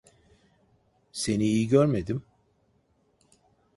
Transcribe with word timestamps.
Seni 1.11 1.43
iyi 1.45 1.67
görmedim? 1.69 2.23